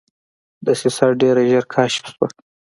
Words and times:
دسیسه 0.65 1.05
ډېره 1.21 1.41
ژر 1.51 1.65
کشف 1.73 2.03
شوه. 2.11 2.27